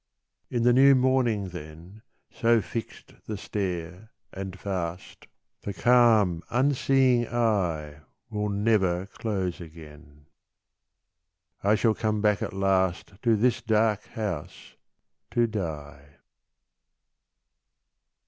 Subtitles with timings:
[0.49, 2.01] In the new morning then,
[2.33, 5.27] So fixed the stare and fast,
[5.61, 8.01] The calm unseeing eye
[8.31, 10.25] Will never close again.
[11.63, 14.75] I shall come back at last To this dark house
[15.29, 16.15] to die.